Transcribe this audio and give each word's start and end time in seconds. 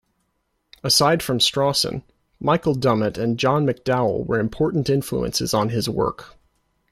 Aside 0.83 1.21
from 1.21 1.37
Strawson, 1.37 2.01
Michael 2.39 2.73
Dummett 2.73 3.19
and 3.19 3.37
John 3.37 3.67
McDowell 3.67 4.25
were 4.25 4.39
important 4.39 4.89
influences 4.89 5.53
on 5.53 5.69
his 5.69 5.87
work. 5.87 6.37